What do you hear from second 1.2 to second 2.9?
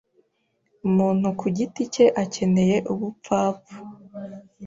ku giti cye akeneye